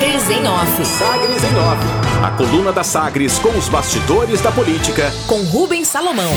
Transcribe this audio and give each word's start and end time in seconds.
Sagres 0.00 0.30
em 0.30 0.48
Off. 0.48 0.86
Sagres 0.86 1.44
em 1.44 1.58
Off. 1.58 2.24
A 2.24 2.30
coluna 2.30 2.72
da 2.72 2.82
Sagres 2.82 3.38
com 3.38 3.50
os 3.50 3.68
bastidores 3.68 4.40
da 4.40 4.50
política. 4.50 5.12
Com 5.26 5.42
Rubens 5.42 5.88
Salomão. 5.88 6.32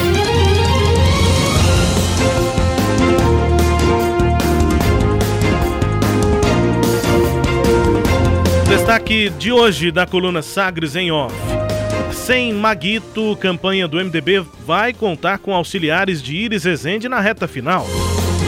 Destaque 8.68 9.30
de 9.30 9.54
hoje 9.54 9.94
da 9.94 10.06
coluna 10.06 10.42
Sagres 10.42 10.98
em 10.98 11.10
Off. 11.14 11.34
Sem 12.12 12.52
Maguito, 12.52 13.38
campanha 13.38 13.88
do 13.88 13.96
MDB 13.98 14.46
vai 14.66 14.92
contar 14.92 15.38
com 15.38 15.56
auxiliares 15.56 16.22
de 16.22 16.36
Iris 16.36 16.66
Rezende 16.66 17.08
na 17.08 17.22
reta 17.22 17.48
final. 17.48 17.88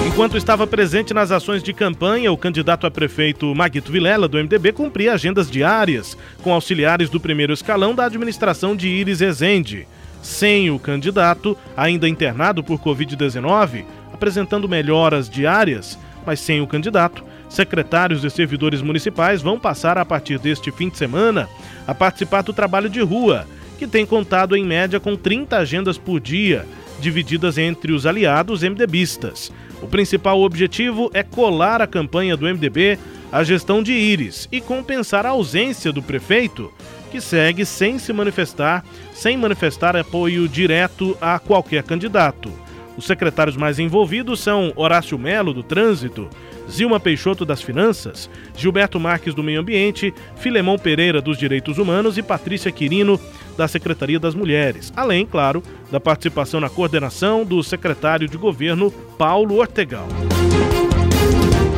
Enquanto 0.05 0.37
estava 0.37 0.67
presente 0.67 1.15
nas 1.15 1.31
ações 1.31 1.63
de 1.63 1.73
campanha, 1.73 2.31
o 2.31 2.37
candidato 2.37 2.85
a 2.85 2.91
prefeito 2.91 3.53
Maguito 3.55 3.91
Vilela, 3.91 4.27
do 4.27 4.37
MDB, 4.37 4.71
cumpria 4.71 5.13
agendas 5.13 5.49
diárias 5.49 6.15
com 6.43 6.53
auxiliares 6.53 7.09
do 7.09 7.19
primeiro 7.19 7.51
escalão 7.51 7.93
da 7.95 8.05
administração 8.05 8.75
de 8.75 8.87
Iris 8.87 9.19
Rezende. 9.19 9.87
Sem 10.21 10.69
o 10.69 10.77
candidato, 10.77 11.57
ainda 11.75 12.07
internado 12.07 12.63
por 12.63 12.79
Covid-19, 12.79 13.83
apresentando 14.13 14.69
melhoras 14.69 15.27
diárias, 15.27 15.97
mas 16.23 16.39
sem 16.39 16.61
o 16.61 16.67
candidato, 16.67 17.23
secretários 17.49 18.23
e 18.23 18.29
servidores 18.29 18.83
municipais 18.83 19.41
vão 19.41 19.59
passar 19.59 19.97
a 19.97 20.05
partir 20.05 20.37
deste 20.37 20.71
fim 20.71 20.87
de 20.87 20.97
semana 20.97 21.49
a 21.87 21.95
participar 21.95 22.43
do 22.43 22.53
trabalho 22.53 22.89
de 22.89 23.01
rua, 23.01 23.47
que 23.79 23.87
tem 23.87 24.05
contado 24.05 24.55
em 24.55 24.63
média 24.63 24.99
com 24.99 25.15
30 25.15 25.57
agendas 25.57 25.97
por 25.97 26.19
dia, 26.19 26.65
divididas 26.99 27.57
entre 27.57 27.91
os 27.91 28.05
aliados 28.05 28.63
MDBistas. 28.63 29.51
O 29.81 29.87
principal 29.87 30.41
objetivo 30.41 31.09
é 31.13 31.23
colar 31.23 31.81
a 31.81 31.87
campanha 31.87 32.35
do 32.35 32.45
MDB 32.45 32.97
à 33.31 33.43
gestão 33.43 33.83
de 33.83 33.91
Íris 33.91 34.47
e 34.51 34.61
compensar 34.61 35.25
a 35.25 35.29
ausência 35.29 35.91
do 35.91 36.01
prefeito, 36.01 36.71
que 37.11 37.19
segue 37.19 37.65
sem 37.65 37.99
se 37.99 38.11
manifestar, 38.13 38.83
sem 39.13 39.37
manifestar 39.37 39.95
apoio 39.95 40.47
direto 40.47 41.17
a 41.19 41.37
qualquer 41.39 41.83
candidato. 41.83 42.51
Os 42.97 43.05
secretários 43.05 43.57
mais 43.57 43.77
envolvidos 43.77 44.39
são 44.39 44.71
Horácio 44.75 45.19
Melo, 45.19 45.53
do 45.53 45.63
Trânsito, 45.63 46.29
Zilma 46.69 46.99
Peixoto, 46.99 47.45
das 47.45 47.61
Finanças, 47.61 48.29
Gilberto 48.55 48.99
Marques, 48.99 49.33
do 49.33 49.43
Meio 49.43 49.61
Ambiente, 49.61 50.13
Filemão 50.37 50.77
Pereira, 50.77 51.21
dos 51.21 51.37
Direitos 51.37 51.77
Humanos 51.77 52.17
e 52.17 52.23
Patrícia 52.23 52.71
Quirino, 52.71 53.19
da 53.57 53.67
Secretaria 53.67 54.19
das 54.19 54.35
Mulheres, 54.35 54.91
além, 54.95 55.25
claro, 55.25 55.63
da 55.91 55.99
participação 55.99 56.59
na 56.59 56.69
coordenação 56.69 57.45
do 57.45 57.63
secretário 57.63 58.27
de 58.27 58.37
governo 58.37 58.91
Paulo 59.17 59.55
Ortegal. 59.55 60.07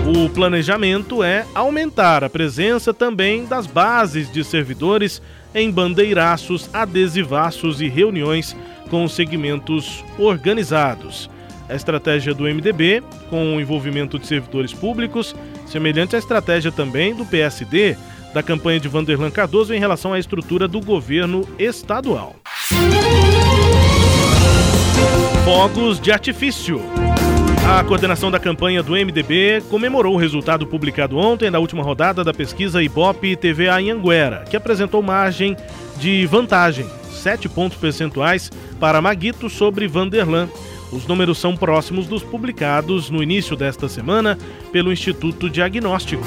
O 0.07 0.29
planejamento 0.29 1.21
é 1.21 1.45
aumentar 1.53 2.23
a 2.23 2.29
presença 2.29 2.93
também 2.93 3.45
das 3.45 3.67
bases 3.67 4.31
de 4.31 4.41
servidores 4.43 5.21
em 5.53 5.69
bandeiraços, 5.69 6.69
adesivaços 6.73 7.81
e 7.81 7.89
reuniões 7.89 8.55
com 8.89 9.05
segmentos 9.07 10.05
organizados. 10.17 11.29
A 11.69 11.75
estratégia 11.75 12.33
do 12.33 12.43
MDB, 12.43 13.03
com 13.29 13.55
o 13.55 13.61
envolvimento 13.61 14.17
de 14.17 14.25
servidores 14.25 14.73
públicos, 14.73 15.35
semelhante 15.65 16.15
à 16.15 16.19
estratégia 16.19 16.71
também 16.71 17.13
do 17.13 17.25
PSD, 17.25 17.97
da 18.33 18.41
campanha 18.41 18.79
de 18.79 18.87
Vanderlan 18.87 19.31
Cardoso 19.31 19.73
em 19.73 19.79
relação 19.79 20.13
à 20.13 20.19
estrutura 20.19 20.67
do 20.67 20.79
governo 20.79 21.47
estadual. 21.59 22.35
Fogos 25.43 25.99
de 25.99 26.11
artifício. 26.11 26.81
A 27.65 27.83
coordenação 27.83 28.31
da 28.31 28.39
campanha 28.39 28.81
do 28.81 28.93
MDB 28.93 29.61
comemorou 29.69 30.15
o 30.15 30.17
resultado 30.17 30.65
publicado 30.65 31.17
ontem 31.17 31.51
na 31.51 31.59
última 31.59 31.83
rodada 31.83 32.23
da 32.23 32.33
pesquisa 32.33 32.81
Ibope 32.81 33.35
TVA 33.35 33.81
em 33.81 33.91
Anguera, 33.91 34.45
que 34.49 34.55
apresentou 34.55 35.01
margem 35.01 35.55
de 35.97 36.25
vantagem, 36.25 36.85
7 37.11 37.49
pontos 37.49 37.77
percentuais 37.77 38.49
para 38.79 39.01
Maguito 39.01 39.49
sobre 39.49 39.85
Vanderlan. 39.85 40.47
Os 40.91 41.05
números 41.05 41.37
são 41.37 41.55
próximos 41.55 42.07
dos 42.07 42.23
publicados 42.23 43.09
no 43.09 43.21
início 43.21 43.55
desta 43.55 43.89
semana 43.89 44.37
pelo 44.71 44.91
Instituto 44.91 45.49
Diagnóstico. 45.49 46.23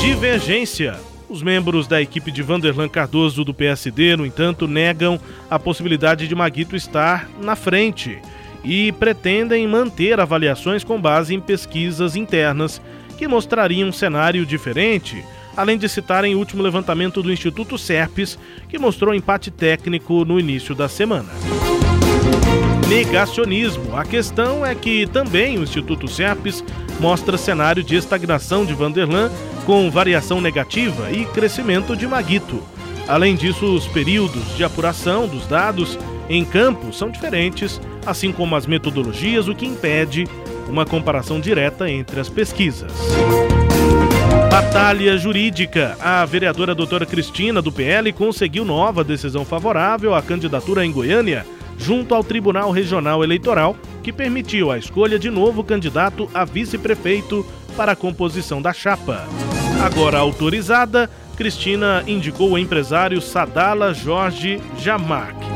Divergência. 0.00 1.00
Os 1.28 1.42
membros 1.42 1.88
da 1.88 2.00
equipe 2.00 2.30
de 2.30 2.42
Vanderlan 2.42 2.88
Cardoso 2.88 3.44
do 3.44 3.52
PSD, 3.52 4.14
no 4.16 4.24
entanto, 4.24 4.68
negam 4.68 5.18
a 5.50 5.58
possibilidade 5.58 6.28
de 6.28 6.34
Maguito 6.34 6.76
estar 6.76 7.28
na 7.42 7.56
frente 7.56 8.18
e 8.62 8.92
pretendem 8.92 9.66
manter 9.66 10.20
avaliações 10.20 10.84
com 10.84 11.00
base 11.00 11.34
em 11.34 11.40
pesquisas 11.40 12.14
internas 12.14 12.80
que 13.18 13.26
mostrariam 13.26 13.88
um 13.88 13.92
cenário 13.92 14.46
diferente, 14.46 15.24
além 15.56 15.78
de 15.78 15.88
citarem 15.88 16.34
o 16.34 16.38
último 16.38 16.62
levantamento 16.62 17.22
do 17.22 17.32
Instituto 17.32 17.76
Serpes, 17.78 18.38
que 18.68 18.78
mostrou 18.78 19.14
empate 19.14 19.50
técnico 19.50 20.24
no 20.24 20.38
início 20.38 20.74
da 20.74 20.88
semana. 20.88 21.30
Negacionismo. 22.88 23.96
A 23.96 24.04
questão 24.04 24.64
é 24.64 24.72
que 24.72 25.08
também 25.08 25.58
o 25.58 25.64
Instituto 25.64 26.06
Serpes 26.06 26.62
mostra 27.00 27.36
cenário 27.36 27.82
de 27.82 27.96
estagnação 27.96 28.64
de 28.64 28.74
Vanderlan 28.74 29.28
com 29.64 29.90
variação 29.90 30.40
negativa 30.40 31.10
e 31.10 31.24
crescimento 31.26 31.96
de 31.96 32.06
Maguito. 32.06 32.62
Além 33.08 33.34
disso, 33.34 33.74
os 33.74 33.88
períodos 33.88 34.56
de 34.56 34.62
apuração 34.62 35.26
dos 35.26 35.46
dados 35.48 35.98
em 36.28 36.44
campo 36.44 36.92
são 36.92 37.10
diferentes, 37.10 37.80
assim 38.04 38.30
como 38.30 38.54
as 38.54 38.66
metodologias, 38.66 39.48
o 39.48 39.54
que 39.54 39.66
impede 39.66 40.24
uma 40.68 40.86
comparação 40.86 41.40
direta 41.40 41.90
entre 41.90 42.20
as 42.20 42.28
pesquisas. 42.28 42.92
Batalha 44.48 45.18
jurídica. 45.18 45.96
A 46.00 46.24
vereadora 46.24 46.74
doutora 46.74 47.04
Cristina, 47.04 47.60
do 47.60 47.72
PL, 47.72 48.12
conseguiu 48.12 48.64
nova 48.64 49.02
decisão 49.02 49.44
favorável 49.44 50.14
à 50.14 50.22
candidatura 50.22 50.86
em 50.86 50.92
Goiânia 50.92 51.44
junto 51.78 52.14
ao 52.14 52.24
Tribunal 52.24 52.70
Regional 52.70 53.22
Eleitoral, 53.22 53.76
que 54.02 54.12
permitiu 54.12 54.70
a 54.70 54.78
escolha 54.78 55.18
de 55.18 55.30
novo 55.30 55.62
candidato 55.64 56.28
a 56.32 56.44
vice-prefeito 56.44 57.44
para 57.76 57.92
a 57.92 57.96
composição 57.96 58.62
da 58.62 58.72
chapa. 58.72 59.26
Agora 59.84 60.18
autorizada, 60.18 61.10
Cristina 61.36 62.02
indicou 62.06 62.52
o 62.52 62.58
empresário 62.58 63.20
Sadala 63.20 63.92
Jorge 63.92 64.60
Jamarque. 64.78 65.46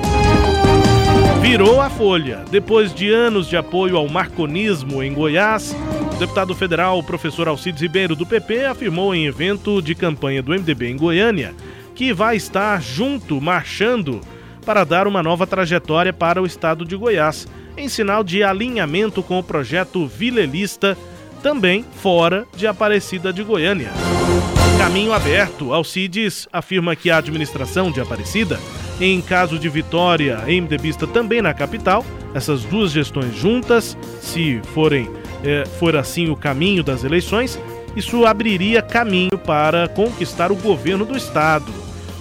Virou 1.41 1.81
a 1.81 1.89
folha. 1.89 2.45
Depois 2.51 2.93
de 2.93 3.11
anos 3.11 3.49
de 3.49 3.57
apoio 3.57 3.97
ao 3.97 4.07
marconismo 4.09 5.03
em 5.03 5.13
Goiás, 5.13 5.75
o 6.15 6.19
deputado 6.19 6.55
federal 6.55 7.03
professor 7.03 7.49
Alcides 7.49 7.81
Ribeiro 7.81 8.15
do 8.15 8.27
PP 8.27 8.67
afirmou 8.67 9.15
em 9.15 9.27
evento 9.27 9.81
de 9.81 9.95
campanha 9.95 10.43
do 10.43 10.53
MDB 10.53 10.91
em 10.91 10.97
Goiânia 10.97 11.55
que 12.01 12.15
vai 12.15 12.35
estar 12.35 12.81
junto, 12.81 13.43
marchando 13.43 14.23
para 14.65 14.85
dar 14.85 15.07
uma 15.07 15.23
nova 15.23 15.47
trajetória 15.47 16.13
para 16.13 16.41
o 16.41 16.47
estado 16.47 16.85
de 16.85 16.97
Goiás, 16.97 17.47
em 17.77 17.89
sinal 17.89 18.23
de 18.23 18.43
alinhamento 18.43 19.23
com 19.23 19.39
o 19.39 19.43
projeto 19.43 20.07
Vilelista, 20.07 20.97
também 21.43 21.85
fora 22.03 22.47
de 22.55 22.67
Aparecida 22.67 23.33
de 23.33 23.43
Goiânia. 23.43 23.91
Caminho 24.79 25.13
aberto, 25.13 25.73
Alcides 25.73 26.49
afirma 26.53 26.97
que 26.97 27.11
a 27.11 27.19
administração 27.19 27.91
de 27.91 28.01
Aparecida, 28.01 28.59
em 29.01 29.21
caso 29.21 29.59
de 29.59 29.69
vitória 29.69 30.39
MDBista 30.47 31.07
também 31.07 31.43
na 31.43 31.55
capital, 31.55 32.05
essas 32.35 32.65
duas 32.65 32.91
gestões 32.91 33.35
juntas, 33.35 33.97
se 34.21 34.61
forem 34.75 35.11
eh, 35.43 35.65
for 35.79 35.97
assim 35.97 36.29
o 36.29 36.37
caminho 36.37 36.83
das 36.83 37.05
eleições, 37.05 37.59
isso 37.97 38.25
abriria 38.25 38.83
caminho 38.83 39.37
para 39.39 39.89
conquistar 39.89 40.53
o 40.53 40.57
governo 40.57 41.05
do 41.05 41.17
estado 41.17 41.80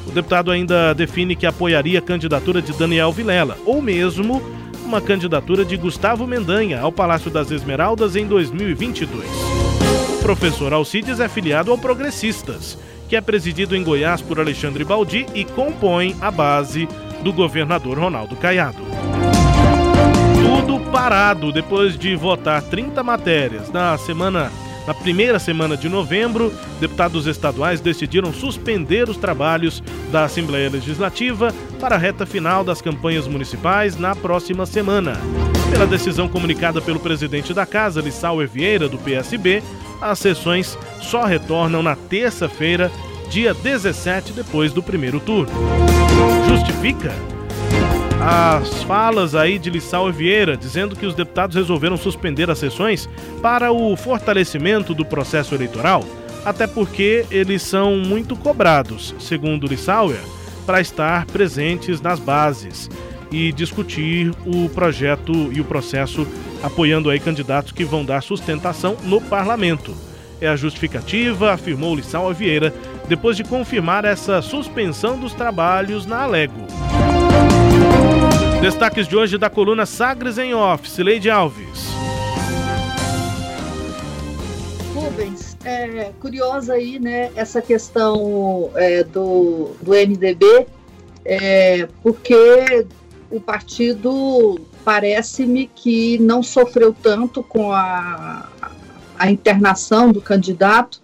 o 0.09 0.11
deputado 0.11 0.49
ainda 0.49 0.93
define 0.93 1.35
que 1.35 1.45
apoiaria 1.45 1.99
a 1.99 2.01
candidatura 2.01 2.61
de 2.61 2.73
Daniel 2.73 3.11
Vilela, 3.11 3.55
ou 3.63 3.81
mesmo 3.81 4.41
uma 4.83 4.99
candidatura 4.99 5.63
de 5.63 5.77
Gustavo 5.77 6.25
Mendanha 6.25 6.81
ao 6.81 6.91
Palácio 6.91 7.29
das 7.29 7.51
Esmeraldas 7.51 8.15
em 8.15 8.25
2022. 8.25 9.23
O 10.17 10.21
professor 10.23 10.73
Alcides 10.73 11.19
é 11.19 11.29
filiado 11.29 11.69
ao 11.69 11.77
Progressistas, 11.77 12.77
que 13.07 13.15
é 13.15 13.21
presidido 13.21 13.75
em 13.75 13.83
Goiás 13.83 14.19
por 14.19 14.39
Alexandre 14.39 14.83
Baldi 14.83 15.27
e 15.35 15.45
compõe 15.45 16.15
a 16.19 16.31
base 16.31 16.87
do 17.23 17.31
governador 17.31 17.99
Ronaldo 17.99 18.35
Caiado. 18.35 18.81
Tudo 20.41 20.79
parado 20.91 21.51
depois 21.51 21.97
de 21.97 22.15
votar 22.15 22.63
30 22.63 23.03
matérias 23.03 23.71
na 23.71 23.95
semana 23.97 24.51
na 24.89 24.93
primeira 24.95 25.37
semana 25.37 25.77
de 25.77 25.87
novembro, 25.87 26.51
deputados 26.79 27.27
estaduais 27.27 27.79
decidiram 27.79 28.33
suspender 28.33 29.07
os 29.07 29.17
trabalhos 29.17 29.83
da 30.11 30.23
Assembleia 30.23 30.67
Legislativa 30.67 31.53
para 31.79 31.93
a 31.93 31.97
reta 31.99 32.25
final 32.25 32.63
das 32.63 32.81
campanhas 32.81 33.27
municipais 33.27 33.95
na 33.95 34.15
próxima 34.15 34.65
semana. 34.65 35.13
Pela 35.69 35.85
decisão 35.85 36.27
comunicada 36.27 36.81
pelo 36.81 36.99
presidente 36.99 37.53
da 37.53 37.67
Casa, 37.67 38.01
Lissauer 38.01 38.49
Vieira, 38.49 38.89
do 38.89 38.97
PSB, 38.97 39.61
as 40.01 40.17
sessões 40.17 40.75
só 40.99 41.23
retornam 41.23 41.83
na 41.83 41.95
terça-feira, 41.95 42.91
dia 43.29 43.53
17, 43.53 44.33
depois 44.33 44.73
do 44.73 44.81
primeiro 44.81 45.19
turno. 45.19 45.53
Justifica? 46.47 47.13
As 48.21 48.83
falas 48.83 49.33
aí 49.33 49.57
de 49.57 49.69
Lissau 49.69 50.11
Vieira, 50.11 50.57
dizendo 50.57 50.95
que 50.95 51.05
os 51.05 51.15
deputados 51.15 51.55
resolveram 51.55 51.95
suspender 51.95 52.49
as 52.49 52.57
sessões 52.57 53.09
para 53.41 53.71
o 53.71 53.95
fortalecimento 53.95 54.93
do 54.93 55.05
processo 55.05 55.55
eleitoral, 55.55 56.03
até 56.43 56.67
porque 56.67 57.25
eles 57.31 57.61
são 57.61 57.97
muito 57.97 58.35
cobrados, 58.35 59.15
segundo 59.19 59.67
Lissauer, 59.67 60.19
para 60.65 60.81
estar 60.81 61.25
presentes 61.27 62.01
nas 62.01 62.19
bases 62.19 62.89
e 63.31 63.51
discutir 63.53 64.31
o 64.45 64.67
projeto 64.69 65.31
e 65.53 65.61
o 65.61 65.65
processo 65.65 66.27
apoiando 66.61 67.09
aí 67.09 67.19
candidatos 67.19 67.71
que 67.71 67.85
vão 67.85 68.03
dar 68.03 68.21
sustentação 68.21 68.97
no 69.03 69.21
parlamento. 69.21 69.95
É 70.41 70.47
a 70.47 70.55
justificativa, 70.55 71.53
afirmou 71.53 71.95
Lissau 71.95 72.33
Vieira, 72.33 72.73
depois 73.07 73.37
de 73.37 73.43
confirmar 73.43 74.03
essa 74.03 74.41
suspensão 74.41 75.17
dos 75.17 75.33
trabalhos 75.33 76.05
na 76.05 76.23
Alego. 76.23 76.67
Destaques 78.61 79.07
de 79.07 79.15
hoje 79.15 79.37
da 79.37 79.49
coluna 79.49 79.85
Sagres 79.85 80.37
em 80.37 80.53
Office, 80.53 80.97
Leide 80.97 81.29
Alves. 81.29 81.87
Rubens, 84.93 85.57
é 85.63 86.11
curiosa 86.19 86.73
aí, 86.73 86.99
né, 86.99 87.31
essa 87.37 87.61
questão 87.61 88.69
é, 88.75 89.01
do, 89.05 89.71
do 89.81 89.91
MDB, 89.91 90.67
é, 91.23 91.87
porque 92.03 92.85
o 93.31 93.39
partido 93.39 94.59
parece-me 94.83 95.65
que 95.67 96.17
não 96.19 96.43
sofreu 96.43 96.93
tanto 96.93 97.41
com 97.41 97.71
a, 97.71 98.49
a 99.17 99.31
internação 99.31 100.11
do 100.11 100.19
candidato, 100.19 101.01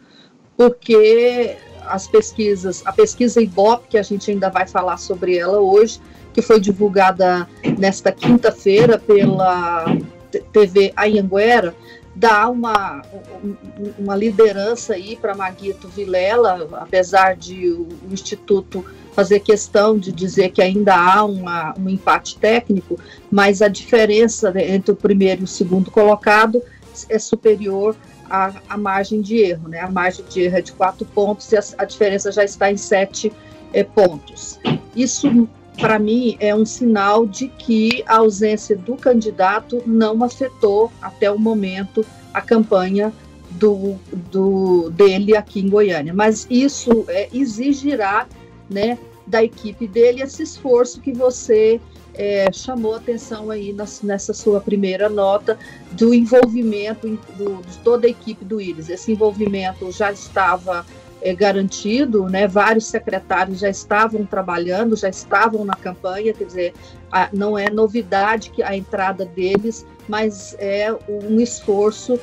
porque 0.57 1.55
as 1.87 2.05
pesquisas, 2.05 2.83
a 2.85 2.91
pesquisa 2.91 3.41
Ibope, 3.41 3.87
que 3.91 3.97
a 3.97 4.03
gente 4.03 4.29
ainda 4.29 4.49
vai 4.49 4.67
falar 4.67 4.97
sobre 4.97 5.37
ela 5.37 5.59
hoje, 5.59 6.01
que 6.35 6.41
foi 6.41 6.59
divulgada 6.59 7.47
nesta 7.79 8.11
quinta-feira 8.11 8.99
pela 8.99 9.85
TV 10.51 10.93
Anhanguera, 10.97 11.73
dá 12.13 12.49
uma, 12.49 13.01
uma 13.97 14.17
liderança 14.17 14.95
aí 14.95 15.15
para 15.15 15.33
Maguito 15.33 15.87
Vilela, 15.87 16.67
apesar 16.73 17.37
de 17.37 17.69
o 17.69 17.87
Instituto 18.11 18.83
fazer 19.13 19.39
questão 19.39 19.97
de 19.97 20.11
dizer 20.11 20.49
que 20.49 20.61
ainda 20.61 20.93
há 20.93 21.23
uma, 21.23 21.73
um 21.79 21.87
empate 21.87 22.37
técnico, 22.37 22.99
mas 23.31 23.61
a 23.61 23.69
diferença 23.69 24.53
entre 24.61 24.91
o 24.91 24.95
primeiro 24.95 25.41
e 25.41 25.45
o 25.45 25.47
segundo 25.47 25.89
colocado 25.89 26.61
é 27.07 27.17
superior 27.17 27.95
à, 28.29 28.51
à 28.67 28.77
margem 28.77 29.21
de 29.21 29.37
erro, 29.37 29.69
né? 29.69 29.79
A 29.79 29.89
margem 29.89 30.25
de 30.25 30.41
erro 30.41 30.57
é 30.57 30.61
de 30.61 30.73
quatro 30.73 31.05
pontos 31.05 31.49
e 31.53 31.55
a, 31.55 31.63
a 31.77 31.85
diferença 31.85 32.29
já 32.29 32.43
está 32.43 32.69
em 32.69 32.75
sete 32.75 33.31
é, 33.71 33.85
pontos. 33.85 34.59
Isso 34.93 35.47
para 35.77 35.99
mim, 35.99 36.37
é 36.39 36.55
um 36.55 36.65
sinal 36.65 37.25
de 37.25 37.47
que 37.47 38.03
a 38.07 38.17
ausência 38.17 38.75
do 38.75 38.95
candidato 38.95 39.81
não 39.85 40.23
afetou, 40.23 40.91
até 41.01 41.29
o 41.29 41.37
momento, 41.37 42.05
a 42.33 42.41
campanha 42.41 43.13
do, 43.51 43.95
do 44.31 44.89
dele 44.91 45.35
aqui 45.35 45.59
em 45.59 45.69
Goiânia. 45.69 46.13
Mas 46.13 46.47
isso 46.49 47.05
é, 47.07 47.29
exigirá 47.33 48.27
né, 48.69 48.97
da 49.25 49.43
equipe 49.43 49.87
dele 49.87 50.21
esse 50.21 50.43
esforço 50.43 51.01
que 51.01 51.11
você 51.11 51.79
é, 52.13 52.51
chamou 52.51 52.95
atenção 52.95 53.51
aí 53.51 53.75
nessa 54.03 54.33
sua 54.33 54.61
primeira 54.61 55.09
nota 55.09 55.57
do 55.91 56.13
envolvimento 56.13 57.07
do, 57.37 57.61
de 57.61 57.77
toda 57.79 58.07
a 58.07 58.09
equipe 58.09 58.45
do 58.45 58.61
Íris. 58.61 58.89
Esse 58.89 59.11
envolvimento 59.11 59.91
já 59.91 60.11
estava 60.11 60.85
é, 61.21 61.33
garantido, 61.33 62.29
né? 62.29 62.47
Vários 62.47 62.87
secretários 62.87 63.59
já 63.59 63.69
estavam 63.69 64.25
trabalhando, 64.25 64.95
já 64.95 65.09
estavam 65.09 65.65
na 65.65 65.75
campanha, 65.75 66.33
quer 66.33 66.45
dizer, 66.45 66.73
a, 67.11 67.29
não 67.33 67.57
é 67.57 67.69
novidade 67.69 68.49
que 68.49 68.61
a 68.61 68.75
entrada 68.75 69.25
deles, 69.25 69.85
mas 70.07 70.55
é 70.59 70.95
um 71.07 71.39
esforço 71.39 72.19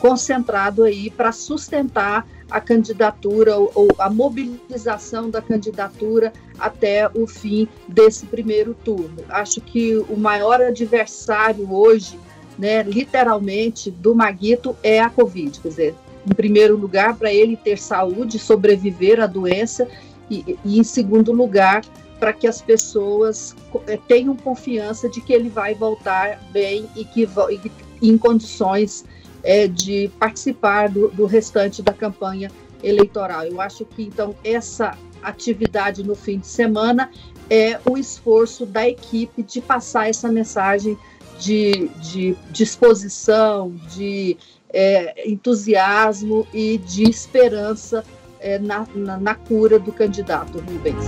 concentrado 0.00 0.84
aí 0.84 1.10
para 1.10 1.32
sustentar 1.32 2.26
a 2.50 2.60
candidatura 2.60 3.56
ou, 3.56 3.70
ou, 3.74 3.88
a 3.98 4.08
mobilização 4.08 5.28
da 5.28 5.42
candidatura 5.42 6.32
até 6.58 7.08
o 7.14 7.26
fim 7.26 7.68
desse 7.86 8.26
primeiro 8.26 8.74
turno. 8.74 9.18
Acho 9.28 9.60
que 9.60 9.96
o 9.96 10.16
maior 10.16 10.60
adversário 10.60 11.70
hoje, 11.70 12.18
né, 12.58 12.82
literalmente, 12.82 13.90
do 13.90 14.14
Maguito 14.14 14.74
é 14.82 15.00
a 15.00 15.10
Covid, 15.10 15.60
quer 15.60 15.68
dizer, 15.68 15.94
em 16.26 16.34
primeiro 16.34 16.76
lugar, 16.76 17.16
para 17.16 17.32
ele 17.32 17.56
ter 17.56 17.78
saúde, 17.78 18.38
sobreviver 18.38 19.20
à 19.20 19.26
doença, 19.26 19.88
e, 20.30 20.58
e 20.64 20.78
em 20.78 20.84
segundo 20.84 21.32
lugar, 21.32 21.82
para 22.18 22.32
que 22.32 22.46
as 22.46 22.60
pessoas 22.60 23.54
eh, 23.86 23.98
tenham 24.08 24.36
confiança 24.36 25.08
de 25.08 25.20
que 25.20 25.32
ele 25.32 25.48
vai 25.48 25.74
voltar 25.74 26.40
bem 26.52 26.86
e 26.96 27.04
que 27.04 27.28
e, 27.50 28.08
em 28.08 28.18
condições 28.18 29.04
é, 29.42 29.66
de 29.68 30.10
participar 30.18 30.88
do, 30.88 31.08
do 31.08 31.26
restante 31.26 31.82
da 31.82 31.92
campanha 31.92 32.50
eleitoral. 32.82 33.44
Eu 33.44 33.60
acho 33.60 33.84
que 33.84 34.02
então 34.02 34.34
essa 34.44 34.96
atividade 35.22 36.02
no 36.02 36.14
fim 36.14 36.38
de 36.38 36.46
semana 36.46 37.10
é 37.50 37.80
o 37.88 37.96
esforço 37.96 38.66
da 38.66 38.86
equipe 38.88 39.42
de 39.42 39.60
passar 39.60 40.08
essa 40.08 40.30
mensagem 40.30 40.98
de, 41.38 41.88
de 42.00 42.36
disposição, 42.50 43.72
de 43.94 44.36
é, 44.72 45.28
entusiasmo 45.28 46.46
e 46.52 46.78
de 46.78 47.04
esperança 47.04 48.04
é, 48.40 48.58
na, 48.58 48.86
na, 48.94 49.18
na, 49.18 49.34
cura 49.34 49.78
do 49.78 49.92
candidato 49.92 50.58
Rubens. 50.58 51.04